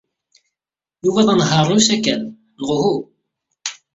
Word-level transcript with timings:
Yuba 1.03 1.25
d 1.25 1.27
anehhaṛ 1.33 1.65
n 1.69 1.75
usakal, 1.77 2.21
neɣ 2.59 2.69
uhu? 2.75 2.95